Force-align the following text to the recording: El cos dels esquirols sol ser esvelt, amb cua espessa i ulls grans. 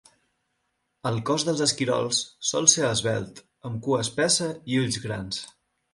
El 1.09 1.19
cos 1.29 1.43
dels 1.49 1.61
esquirols 1.65 2.21
sol 2.53 2.69
ser 2.75 2.87
esvelt, 2.89 3.45
amb 3.71 3.79
cua 3.89 4.01
espessa 4.07 4.49
i 4.73 4.81
ulls 4.87 4.99
grans. 5.05 5.45